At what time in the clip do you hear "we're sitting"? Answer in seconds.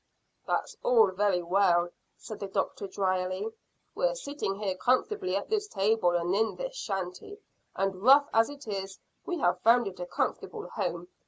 3.93-4.55